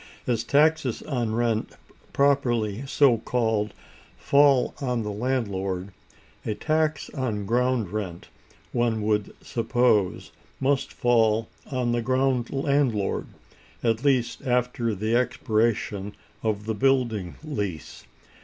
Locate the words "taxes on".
0.43-1.35